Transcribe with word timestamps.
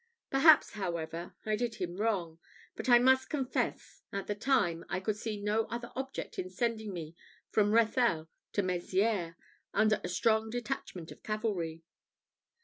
Perhaps, 0.31 0.71
however, 0.71 1.35
I 1.45 1.55
did 1.55 1.75
him 1.75 1.95
wrong; 1.95 2.39
but 2.75 2.89
I 2.89 2.97
must 2.97 3.29
confess, 3.29 4.01
at 4.11 4.25
the 4.25 4.33
time, 4.33 4.83
I 4.89 4.99
could 4.99 5.15
see 5.15 5.39
no 5.39 5.65
other 5.65 5.91
object 5.95 6.39
in 6.39 6.49
sending 6.49 6.91
me 6.91 7.15
from 7.51 7.71
Rethel 7.71 8.27
to 8.53 8.63
Mezières 8.63 9.35
under 9.75 10.01
a 10.03 10.09
strong 10.09 10.49
detachment 10.49 11.11
of 11.11 11.21
cavalry. 11.21 11.83